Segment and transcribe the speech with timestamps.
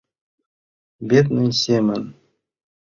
[1.09, 2.03] Бедный семын